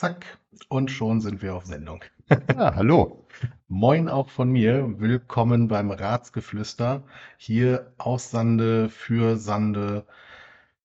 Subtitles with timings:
[0.00, 0.38] Zack,
[0.70, 2.02] und schon sind wir auf Sendung.
[2.56, 3.26] Ja, hallo.
[3.68, 4.98] Moin auch von mir.
[4.98, 7.02] Willkommen beim Ratsgeflüster.
[7.36, 10.06] Hier aus Sande, für Sande.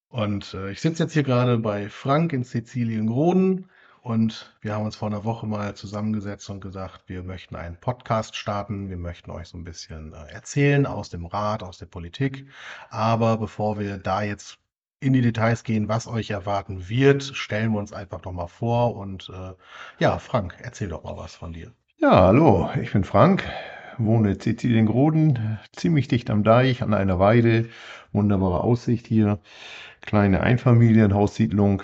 [0.09, 3.69] Und äh, ich sitze jetzt hier gerade bei Frank in Sizilien-Groden
[4.01, 8.35] und wir haben uns vor einer Woche mal zusammengesetzt und gesagt, wir möchten einen Podcast
[8.35, 8.89] starten.
[8.89, 12.49] Wir möchten euch so ein bisschen äh, erzählen aus dem Rat, aus der Politik.
[12.89, 14.59] Aber bevor wir da jetzt
[15.05, 18.95] in die Details gehen, was euch erwarten wird, stellen wir uns einfach noch mal vor.
[18.95, 19.53] Und äh,
[19.99, 21.71] ja, Frank, erzähl doch mal was von dir.
[21.97, 23.43] Ja, hallo, ich bin Frank,
[23.97, 27.69] wohne in Sizilien-Groden, ziemlich dicht am Deich, an einer Weide.
[28.11, 29.39] Wunderbare Aussicht hier.
[30.01, 31.83] Kleine Einfamilienhaussiedlung.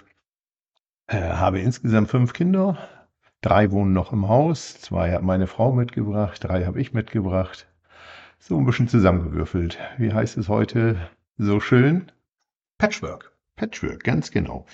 [1.07, 2.77] Äh, habe insgesamt fünf Kinder.
[3.41, 4.79] Drei wohnen noch im Haus.
[4.79, 6.43] Zwei hat meine Frau mitgebracht.
[6.43, 7.67] Drei habe ich mitgebracht.
[8.39, 9.77] So ein bisschen zusammengewürfelt.
[9.97, 10.97] Wie heißt es heute?
[11.37, 12.11] So schön?
[12.81, 13.31] Patchwork.
[13.57, 14.65] Patchwork, ganz genau.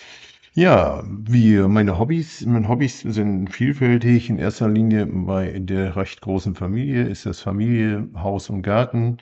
[0.54, 4.30] Ja, wie meine Hobbys, meine Hobbys sind vielfältig.
[4.30, 9.18] In erster Linie bei der recht großen Familie ist das Familie, Haus und Garten.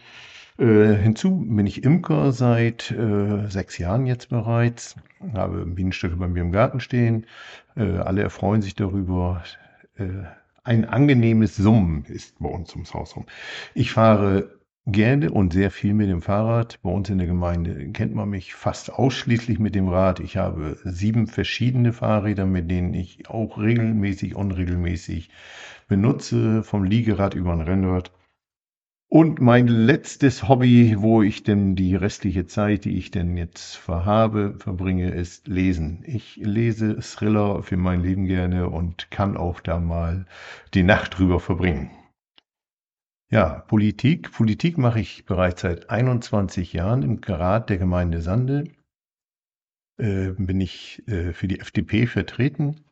[0.59, 4.95] Äh, hinzu bin ich Imker seit äh, sechs Jahren jetzt bereits,
[5.33, 7.25] habe Bienenstöcke bei mir im Garten stehen.
[7.75, 9.44] Äh, alle erfreuen sich darüber.
[9.97, 10.25] Äh,
[10.64, 13.25] ein angenehmes Summen ist bei uns ums Haus rum.
[13.73, 14.55] Ich fahre
[14.88, 16.80] Gerne und sehr viel mit dem Fahrrad.
[16.83, 20.19] Bei uns in der Gemeinde kennt man mich fast ausschließlich mit dem Rad.
[20.19, 25.31] Ich habe sieben verschiedene Fahrräder, mit denen ich auch regelmäßig, unregelmäßig
[25.88, 28.11] benutze, vom Liegerad über ein Rennrad.
[29.08, 34.55] Und mein letztes Hobby, wo ich denn die restliche Zeit, die ich denn jetzt verhabe,
[34.59, 36.03] verbringe, ist Lesen.
[36.05, 40.27] Ich lese Thriller für mein Leben gerne und kann auch da mal
[40.75, 41.89] die Nacht drüber verbringen.
[43.36, 44.31] Ja, Politik.
[44.31, 48.72] Politik mache ich bereits seit 21 Jahren im Rat der Gemeinde Sande.
[49.97, 52.86] Äh, bin ich äh, für die FDP vertreten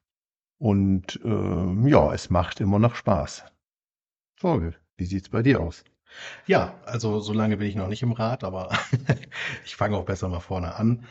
[0.60, 3.46] und äh, ja, es macht immer noch Spaß.
[4.38, 5.86] So, wie sieht's bei dir aus?
[6.46, 8.78] Ja, also so lange bin ich noch nicht im Rat, aber
[9.64, 11.06] ich fange auch besser mal vorne an.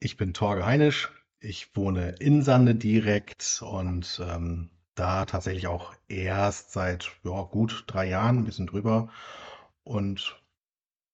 [0.00, 4.70] Ich bin Torge Heinisch, ich wohne in Sande direkt und ähm,
[5.00, 9.08] da tatsächlich auch erst seit ja, gut drei Jahren, ein bisschen drüber.
[9.82, 10.40] Und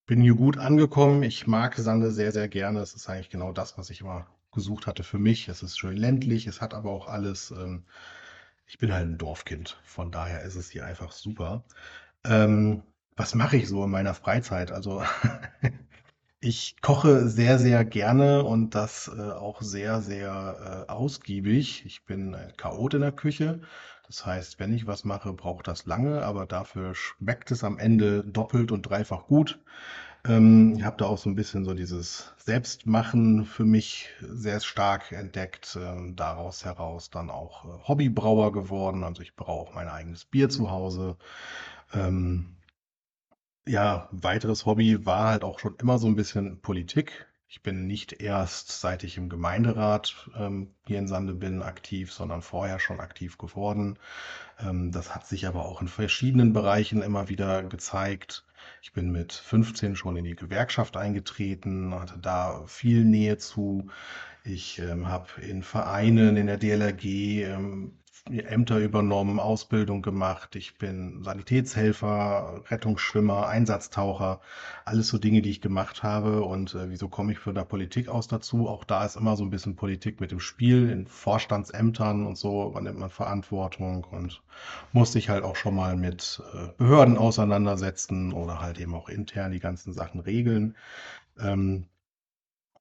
[0.07, 1.23] bin hier gut angekommen.
[1.23, 2.81] Ich mag Sande sehr, sehr gerne.
[2.81, 5.49] Es ist eigentlich genau das, was ich immer gesucht hatte für mich.
[5.49, 7.53] Es ist schön ländlich, es hat aber auch alles.
[7.53, 7.85] Ähm,
[8.67, 11.65] ich bin halt ein Dorfkind, von daher ist es hier einfach super.
[12.25, 12.83] Ähm,
[13.17, 14.73] was mache ich so in meiner Freizeit?
[14.73, 15.05] Also
[16.41, 21.85] Ich koche sehr, sehr gerne und das äh, auch sehr, sehr äh, ausgiebig.
[21.87, 23.63] Ich bin ein Chaot in der Küche.
[24.07, 28.23] Das heißt, wenn ich was mache, braucht das lange, aber dafür schmeckt es am Ende
[28.23, 29.59] doppelt und dreifach gut.
[30.27, 35.13] Ähm, ich habe da auch so ein bisschen so dieses Selbstmachen für mich sehr stark
[35.13, 35.79] entdeckt.
[35.81, 39.05] Ähm, daraus heraus dann auch äh, Hobbybrauer geworden.
[39.05, 41.17] Also ich brauche mein eigenes Bier zu Hause.
[41.95, 42.57] Ähm,
[43.67, 47.27] ja, weiteres Hobby war halt auch schon immer so ein bisschen Politik.
[47.49, 52.43] Ich bin nicht erst, seit ich im Gemeinderat ähm, hier in Sande bin, aktiv, sondern
[52.43, 53.99] vorher schon aktiv geworden.
[54.59, 58.45] Ähm, das hat sich aber auch in verschiedenen Bereichen immer wieder gezeigt.
[58.83, 63.89] Ich bin mit 15 schon in die Gewerkschaft eingetreten, hatte da viel Nähe zu.
[64.45, 67.05] Ich ähm, habe in Vereinen in der DLRG
[67.45, 70.57] ähm, Ämter übernommen, Ausbildung gemacht.
[70.57, 74.41] Ich bin Sanitätshelfer, Rettungsschwimmer, Einsatztaucher.
[74.85, 76.43] Alles so Dinge, die ich gemacht habe.
[76.43, 78.69] Und äh, wieso komme ich von der Politik aus dazu?
[78.69, 80.91] Auch da ist immer so ein bisschen Politik mit dem Spiel.
[80.91, 84.43] In Vorstandsämtern und so übernimmt man Verantwortung und
[84.93, 89.53] muss sich halt auch schon mal mit äh, Behörden auseinandersetzen oder halt eben auch intern
[89.53, 90.77] die ganzen Sachen regeln.
[91.39, 91.87] Ähm,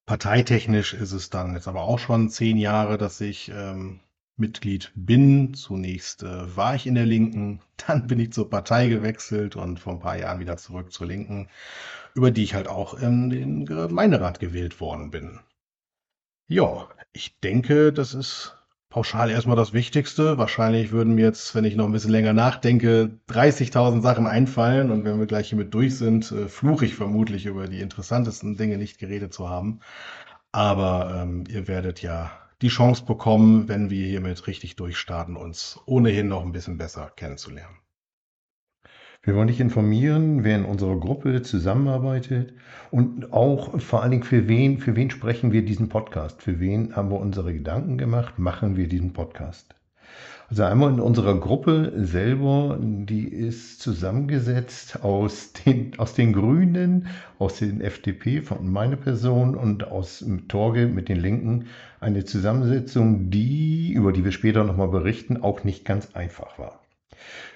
[0.05, 4.01] Parteitechnisch ist es dann jetzt aber auch schon zehn Jahre, dass ich ähm,
[4.37, 5.53] Mitglied bin.
[5.53, 9.93] Zunächst äh, war ich in der Linken, dann bin ich zur Partei gewechselt und vor
[9.93, 11.49] ein paar Jahren wieder zurück zur Linken,
[12.13, 15.39] über die ich halt auch in den Gemeinderat gewählt worden bin.
[16.47, 18.55] Ja, ich denke, das ist
[18.89, 20.37] pauschal erstmal das Wichtigste.
[20.37, 25.03] Wahrscheinlich würden mir jetzt, wenn ich noch ein bisschen länger nachdenke, 30.000 Sachen einfallen und
[25.05, 28.97] wenn wir gleich hiermit durch sind, äh, fluche ich vermutlich über die interessantesten Dinge nicht
[28.99, 29.81] geredet zu haben.
[30.51, 32.31] Aber ähm, ihr werdet ja
[32.61, 37.77] die Chance bekommen, wenn wir hiermit richtig durchstarten, uns ohnehin noch ein bisschen besser kennenzulernen.
[39.23, 42.53] Wir wollen dich informieren, wer in unserer Gruppe zusammenarbeitet
[42.91, 46.43] und auch vor allen Dingen für wen, für wen sprechen wir diesen Podcast?
[46.43, 48.37] Für wen haben wir unsere Gedanken gemacht?
[48.37, 49.75] Machen wir diesen Podcast?
[50.49, 57.07] Also einmal in unserer Gruppe selber, die ist zusammengesetzt aus den, aus den Grünen,
[57.39, 61.65] aus den FDP von meiner Person und aus Torge mit den Linken.
[61.99, 66.79] Eine Zusammensetzung, die, über die wir später nochmal berichten, auch nicht ganz einfach war.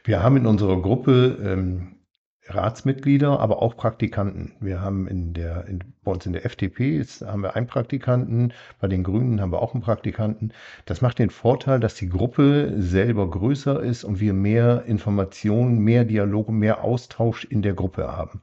[0.04, 1.99] Wir haben in unserer Gruppe ähm,
[2.50, 4.54] Ratsmitglieder, aber auch Praktikanten.
[4.60, 8.54] Wir haben in der, in, bei uns in der FDP ist, haben wir einen Praktikanten,
[8.80, 10.52] bei den Grünen haben wir auch einen Praktikanten.
[10.86, 16.06] Das macht den Vorteil, dass die Gruppe selber größer ist und wir mehr Informationen, mehr
[16.06, 18.42] Dialoge, mehr Austausch in der Gruppe haben.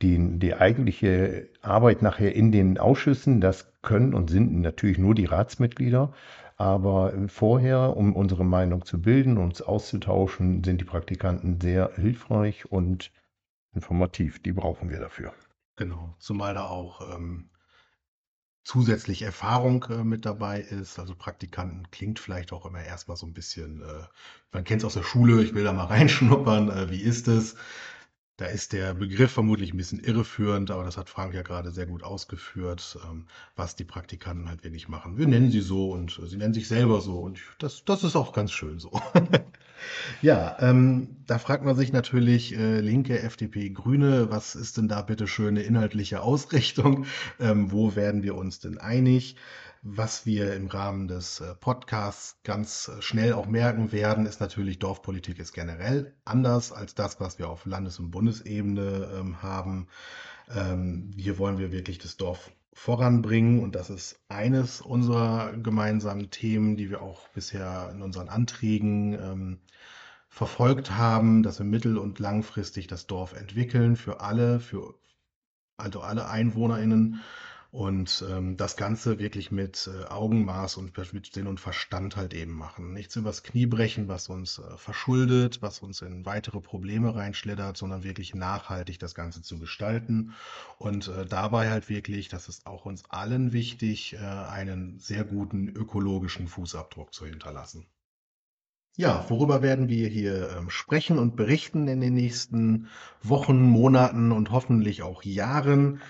[0.00, 5.26] Die, die eigentliche Arbeit nachher in den Ausschüssen, das können und sind natürlich nur die
[5.26, 6.12] Ratsmitglieder.
[6.56, 13.10] Aber vorher, um unsere Meinung zu bilden, uns auszutauschen, sind die Praktikanten sehr hilfreich und
[13.74, 14.42] informativ.
[14.42, 15.32] Die brauchen wir dafür.
[15.76, 17.50] Genau, zumal da auch ähm,
[18.64, 20.98] zusätzlich Erfahrung äh, mit dabei ist.
[20.98, 24.04] Also Praktikanten klingt vielleicht auch immer erstmal so ein bisschen, äh,
[24.52, 27.56] man kennt es aus der Schule, ich will da mal reinschnuppern, äh, wie ist es?
[28.36, 31.86] Da ist der Begriff vermutlich ein bisschen irreführend, aber das hat Frank ja gerade sehr
[31.86, 35.18] gut ausgeführt, ähm, was die Praktikanten halt wirklich machen.
[35.18, 38.16] Wir nennen sie so und äh, sie nennen sich selber so und das, das ist
[38.16, 38.92] auch ganz schön so.
[40.22, 45.02] Ja, ähm, da fragt man sich natürlich, äh, Linke, FDP, Grüne, was ist denn da
[45.02, 47.06] bitte schöne inhaltliche Ausrichtung?
[47.38, 49.36] Ähm, wo werden wir uns denn einig?
[49.82, 54.78] Was wir im Rahmen des äh, Podcasts ganz äh, schnell auch merken werden, ist natürlich,
[54.78, 59.88] Dorfpolitik ist generell anders als das, was wir auf Landes- und Bundesebene ähm, haben.
[60.54, 63.62] Ähm, hier wollen wir wirklich das Dorf voranbringen.
[63.62, 69.58] Und das ist eines unserer gemeinsamen Themen, die wir auch bisher in unseren Anträgen ähm,
[70.28, 74.94] verfolgt haben, dass wir mittel- und langfristig das Dorf entwickeln für alle, für
[75.76, 77.20] also alle EinwohnerInnen
[77.72, 82.52] und ähm, das Ganze wirklich mit äh, Augenmaß und mit Sinn und Verstand halt eben
[82.52, 82.92] machen.
[82.92, 88.02] Nichts übers Knie brechen, was uns äh, verschuldet, was uns in weitere Probleme reinschlittert, sondern
[88.02, 90.34] wirklich nachhaltig das Ganze zu gestalten.
[90.78, 95.68] Und äh, dabei halt wirklich, das ist auch uns allen wichtig, äh, einen sehr guten
[95.68, 97.86] ökologischen Fußabdruck zu hinterlassen.
[98.96, 102.88] Ja, worüber werden wir hier ähm, sprechen und berichten in den nächsten
[103.22, 106.00] Wochen, Monaten und hoffentlich auch Jahren?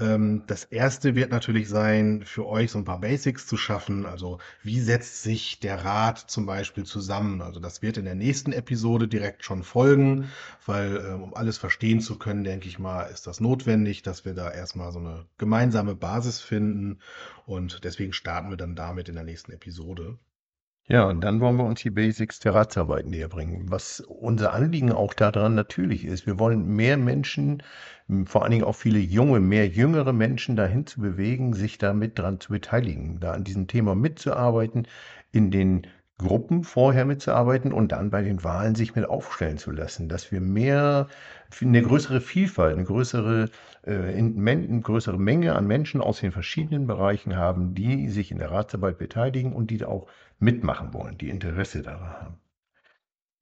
[0.00, 4.06] Ähm, das erste wird natürlich sein, für euch so ein paar Basics zu schaffen.
[4.06, 7.42] Also wie setzt sich der Rat zum Beispiel zusammen?
[7.42, 10.30] Also das wird in der nächsten Episode direkt schon folgen,
[10.66, 14.34] weil ähm, um alles verstehen zu können, denke ich mal, ist das notwendig, dass wir
[14.34, 17.00] da erstmal so eine gemeinsame Basis finden.
[17.46, 20.18] Und deswegen starten wir dann damit in der nächsten Episode.
[20.88, 23.70] Ja, und dann wollen wir uns die Basics der Ratsarbeit näher bringen.
[23.70, 27.62] Was unser Anliegen auch daran natürlich ist, wir wollen mehr Menschen,
[28.24, 32.40] vor allen Dingen auch viele junge, mehr jüngere Menschen dahin zu bewegen, sich damit dran
[32.40, 34.88] zu beteiligen, da an diesem Thema mitzuarbeiten,
[35.30, 35.86] in den
[36.18, 40.40] Gruppen vorher mitzuarbeiten und dann bei den Wahlen sich mit aufstellen zu lassen, dass wir
[40.40, 41.06] mehr,
[41.62, 43.48] eine größere Vielfalt, eine größere,
[43.86, 48.38] äh, in, eine größere Menge an Menschen aus den verschiedenen Bereichen haben, die sich in
[48.38, 50.06] der Ratsarbeit beteiligen und die auch
[50.38, 52.40] mitmachen wollen, die Interesse daran haben.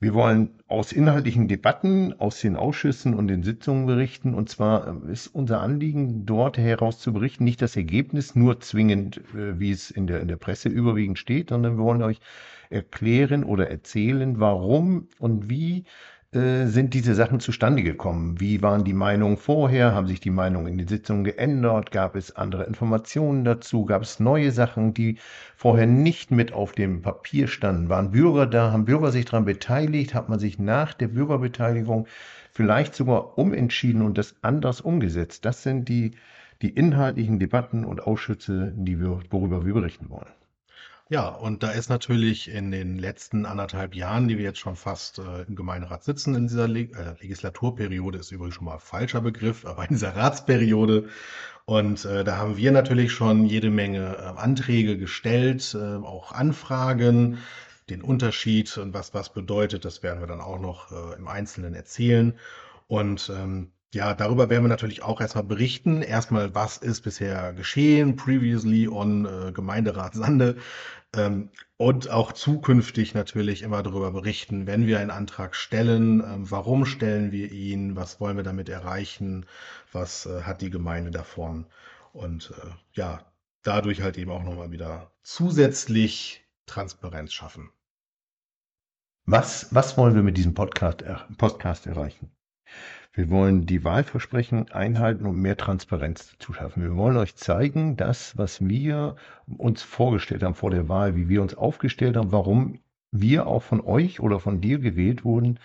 [0.01, 4.33] Wir wollen aus inhaltlichen Debatten, aus den Ausschüssen und den Sitzungen berichten.
[4.33, 9.19] Und zwar äh, ist unser Anliegen, dort heraus zu berichten, nicht das Ergebnis nur zwingend,
[9.35, 12.21] äh, wie es in der, in der Presse überwiegend steht, sondern wir wollen euch
[12.71, 15.85] erklären oder erzählen, warum und wie
[16.33, 18.39] äh, sind diese Sachen zustande gekommen?
[18.41, 19.95] Wie waren die Meinungen vorher?
[19.95, 21.91] Haben sich die Meinungen in den Sitzungen geändert?
[21.91, 23.87] Gab es andere Informationen dazu?
[23.87, 25.19] Gab es neue Sachen, die
[25.57, 27.89] vorher nicht mit auf dem Papier standen?
[27.89, 28.73] Waren Bürger da?
[28.73, 30.13] Haben Bürger sich daran beteiligt?
[30.15, 32.07] Hat man sich nach der Bürgerbeteiligung
[32.53, 35.47] vielleicht sogar umentschieden und das anders umgesetzt?
[35.47, 36.13] Das sind die,
[36.61, 40.38] die inhaltlichen Debatten und Ausschüsse, die wir, worüber wir berichten wollen.
[41.11, 45.19] Ja, und da ist natürlich in den letzten anderthalb Jahren, die wir jetzt schon fast
[45.19, 49.65] äh, im Gemeinderat sitzen, in dieser Leg äh, Legislaturperiode ist übrigens schon mal falscher Begriff,
[49.65, 51.09] aber in dieser Ratsperiode.
[51.65, 57.39] Und äh, da haben wir natürlich schon jede Menge äh, Anträge gestellt, äh, auch Anfragen.
[57.89, 61.73] Den Unterschied und was was bedeutet, das werden wir dann auch noch äh, im Einzelnen
[61.75, 62.35] erzählen.
[62.87, 66.03] Und ähm, ja, darüber werden wir natürlich auch erstmal berichten.
[66.03, 70.57] Erstmal, was ist bisher geschehen, previously on äh, Gemeinderat Sande.
[71.17, 76.85] Ähm, und auch zukünftig natürlich immer darüber berichten, wenn wir einen Antrag stellen, ähm, warum
[76.85, 79.47] stellen wir ihn, was wollen wir damit erreichen,
[79.91, 81.67] was äh, hat die Gemeinde davon.
[82.13, 83.25] Und äh, ja,
[83.63, 87.71] dadurch halt eben auch nochmal wieder zusätzlich Transparenz schaffen.
[89.25, 91.05] Was, was wollen wir mit diesem Podcast,
[91.39, 92.31] Podcast erreichen?
[93.13, 96.83] Wir wollen die Wahlversprechen einhalten und mehr Transparenz zu schaffen.
[96.83, 99.17] Wir wollen euch zeigen, das, was wir
[99.57, 102.79] uns vorgestellt haben vor der Wahl, wie wir uns aufgestellt haben, warum
[103.11, 105.59] wir auch von euch oder von dir gewählt wurden,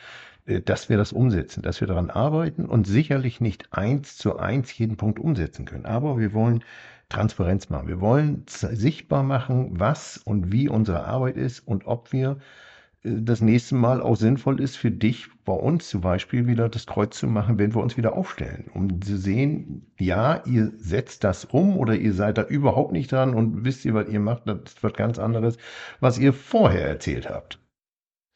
[0.46, 4.76] äh, dass wir das umsetzen, dass wir daran arbeiten und sicherlich nicht eins zu eins
[4.78, 5.86] jeden Punkt umsetzen können.
[5.86, 6.64] Aber wir wollen
[7.10, 7.88] Transparenz machen.
[7.88, 12.38] Wir wollen sichtbar machen, was und wie unsere Arbeit ist und ob wir
[13.04, 17.18] das nächste Mal auch sinnvoll ist für dich, bei uns zum Beispiel wieder das Kreuz
[17.18, 21.78] zu machen, wenn wir uns wieder aufstellen, um zu sehen, ja, ihr setzt das um
[21.78, 24.84] oder ihr seid da überhaupt nicht dran und wisst ihr, was ihr macht, das ist
[24.84, 25.58] was ganz anderes,
[26.00, 27.60] was ihr vorher erzählt habt.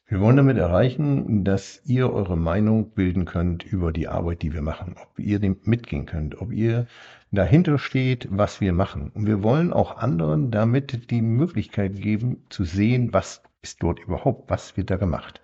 [0.06, 4.62] Wir wollen damit erreichen, dass ihr eure Meinung bilden könnt über die Arbeit, die wir
[4.62, 6.86] machen, ob ihr dem mitgehen könnt, ob ihr
[7.30, 9.10] dahinter steht, was wir machen.
[9.14, 14.50] Und wir wollen auch anderen damit die Möglichkeit geben, zu sehen, was ist dort überhaupt,
[14.50, 15.42] was wird da gemacht.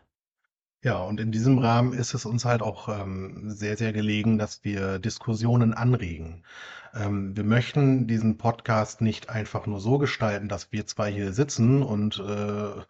[0.82, 4.64] Ja, und in diesem Rahmen ist es uns halt auch ähm, sehr, sehr gelegen, dass
[4.64, 6.44] wir Diskussionen anregen.
[6.94, 11.82] Ähm, wir möchten diesen Podcast nicht einfach nur so gestalten, dass wir zwei hier sitzen
[11.82, 12.82] und äh,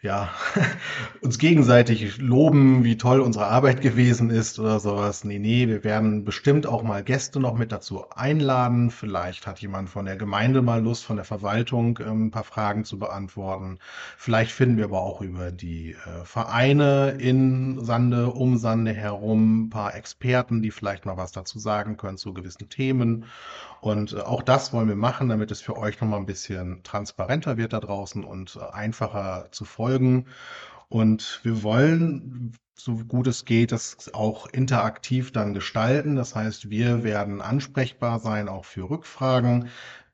[0.00, 0.30] ja,
[1.22, 5.24] uns gegenseitig loben, wie toll unsere Arbeit gewesen ist oder sowas.
[5.24, 8.92] Nee, nee, wir werden bestimmt auch mal Gäste noch mit dazu einladen.
[8.92, 12.84] Vielleicht hat jemand von der Gemeinde mal Lust, von der Verwaltung ähm, ein paar Fragen
[12.84, 13.80] zu beantworten.
[14.16, 19.70] Vielleicht finden wir aber auch über die äh, Vereine in Sande, um Sande herum ein
[19.70, 23.24] paar Experten, die vielleicht mal was dazu sagen können zu gewissen Themen.
[23.80, 26.84] Und äh, auch das wollen wir machen, damit es für euch noch mal ein bisschen
[26.84, 29.87] transparenter wird da draußen und äh, einfacher zu folgen.
[30.88, 36.16] Und wir wollen, so gut es geht, das auch interaktiv dann gestalten.
[36.16, 39.68] Das heißt, wir werden ansprechbar sein, auch für Rückfragen.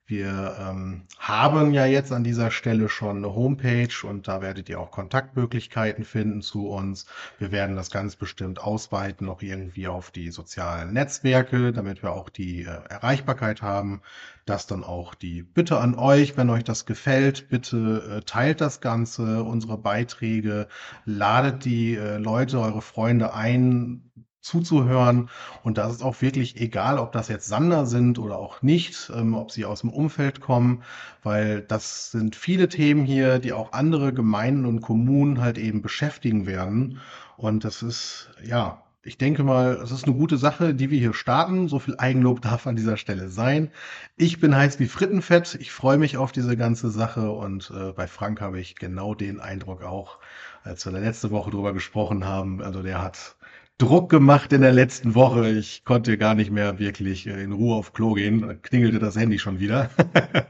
[0.06, 4.78] Wir ähm, haben ja jetzt an dieser Stelle schon eine Homepage und da werdet ihr
[4.78, 7.06] auch Kontaktmöglichkeiten finden zu uns.
[7.38, 12.28] Wir werden das ganz bestimmt ausweiten, noch irgendwie auf die sozialen Netzwerke, damit wir auch
[12.28, 14.02] die äh, Erreichbarkeit haben.
[14.44, 18.82] Das dann auch die Bitte an euch, wenn euch das gefällt, bitte äh, teilt das
[18.82, 20.68] Ganze, unsere Beiträge,
[21.06, 24.10] ladet die äh, Leute, eure Freunde ein,
[24.44, 25.30] zuzuhören.
[25.62, 29.34] Und das ist auch wirklich egal, ob das jetzt Sander sind oder auch nicht, ähm,
[29.34, 30.82] ob sie aus dem Umfeld kommen,
[31.22, 36.46] weil das sind viele Themen hier, die auch andere Gemeinden und Kommunen halt eben beschäftigen
[36.46, 37.00] werden.
[37.36, 41.12] Und das ist, ja, ich denke mal, es ist eine gute Sache, die wir hier
[41.12, 41.68] starten.
[41.68, 43.70] So viel Eigenlob darf an dieser Stelle sein.
[44.16, 45.56] Ich bin heiß wie Frittenfett.
[45.60, 49.40] Ich freue mich auf diese ganze Sache und äh, bei Frank habe ich genau den
[49.40, 50.18] Eindruck auch,
[50.64, 52.62] als wir letzte Woche drüber gesprochen haben.
[52.62, 53.36] Also der hat
[53.78, 55.50] Druck gemacht in der letzten Woche.
[55.50, 58.42] Ich konnte gar nicht mehr wirklich äh, in Ruhe auf Klo gehen.
[58.42, 59.90] Da klingelte das Handy schon wieder.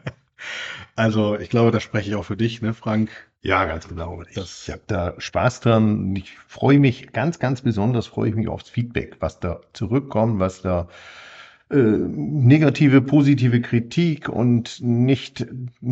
[0.96, 3.10] also ich glaube, das spreche ich auch für dich, ne, Frank?
[3.40, 4.22] Ja, ganz genau.
[4.30, 6.14] Ich, ich habe da Spaß dran.
[6.16, 10.62] Ich freue mich ganz, ganz besonders, freue ich mich aufs Feedback, was da zurückkommt, was
[10.62, 10.88] da
[11.74, 15.46] negative, positive Kritik und nicht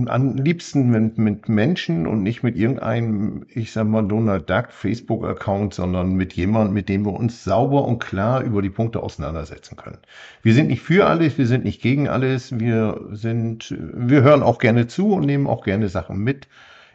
[0.07, 5.75] am liebsten mit, mit Menschen und nicht mit irgendeinem, ich sag mal, Donald Duck Facebook-Account,
[5.75, 9.99] sondern mit jemandem, mit dem wir uns sauber und klar über die Punkte auseinandersetzen können.
[10.43, 14.59] Wir sind nicht für alles, wir sind nicht gegen alles, wir sind, wir hören auch
[14.59, 16.49] gerne zu und nehmen auch gerne Sachen mit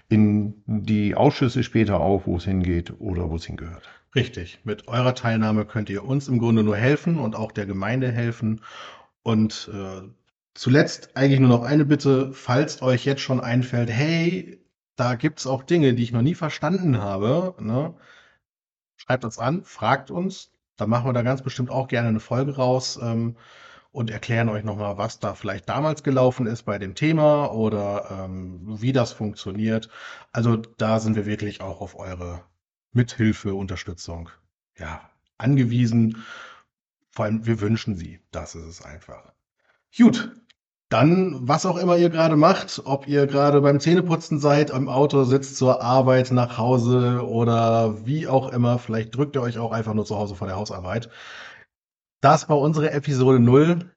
[0.10, 3.97] in die Ausschüsse später auf, wo es hingeht oder wo es hingehört.
[4.17, 4.59] Richtig.
[4.63, 8.62] Mit eurer Teilnahme könnt ihr uns im Grunde nur helfen und auch der Gemeinde helfen.
[9.21, 10.09] Und äh,
[10.55, 14.59] zuletzt eigentlich nur noch eine Bitte, falls euch jetzt schon einfällt, hey,
[14.95, 17.93] da gibt es auch Dinge, die ich noch nie verstanden habe, ne?
[18.95, 20.51] schreibt uns an, fragt uns.
[20.77, 23.38] Da machen wir da ganz bestimmt auch gerne eine Folge raus ähm,
[23.91, 28.62] und erklären euch nochmal, was da vielleicht damals gelaufen ist bei dem Thema oder ähm,
[28.81, 29.89] wie das funktioniert.
[30.31, 32.41] Also da sind wir wirklich auch auf eure
[32.94, 34.29] Mithilfe, Unterstützung,
[34.77, 36.24] ja, angewiesen.
[37.12, 38.20] Vor allem, wir wünschen sie.
[38.32, 39.34] Das ist es einfach.
[39.96, 40.32] Gut,
[40.89, 45.25] dann, was auch immer ihr gerade macht, ob ihr gerade beim Zähneputzen seid, am Auto
[45.25, 49.94] sitzt zur Arbeit, nach Hause oder wie auch immer, vielleicht drückt ihr euch auch einfach
[49.94, 51.10] nur zu Hause vor der Hausarbeit.
[52.22, 53.91] Das war unsere Episode 0.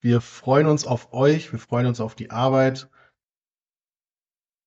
[0.00, 2.88] Wir freuen uns auf euch, wir freuen uns auf die Arbeit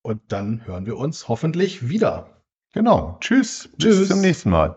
[0.02, 2.37] und dann hören wir uns hoffentlich wieder.
[2.78, 3.16] Genau.
[3.18, 3.68] Tschüss.
[3.80, 3.98] Tschüss.
[3.98, 4.76] Bis zum nächsten Mal.